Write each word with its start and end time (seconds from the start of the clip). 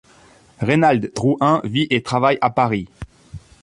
Reynald 0.61 1.13
Drouhin 1.13 1.61
vit 1.63 1.85
et 1.91 2.01
travaille 2.01 2.39
à 2.41 2.49
Paris. 2.49 2.87